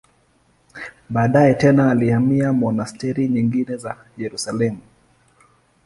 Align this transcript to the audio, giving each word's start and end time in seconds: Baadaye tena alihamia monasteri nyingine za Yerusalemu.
Baadaye 1.09 1.53
tena 1.53 1.91
alihamia 1.91 2.53
monasteri 2.53 3.27
nyingine 3.27 3.77
za 3.77 3.97
Yerusalemu. 4.17 4.81